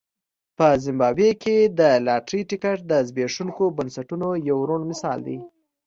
په 0.57 0.67
زیمبابوې 0.83 1.31
کې 1.43 1.57
د 1.79 1.81
لاټرۍ 2.07 2.41
ټکټ 2.49 2.77
د 2.91 2.93
زبېښونکو 3.07 3.63
بنسټونو 3.77 4.27
یو 4.49 4.57
روڼ 4.69 4.81
مثال 4.91 5.19
دی. 5.27 5.37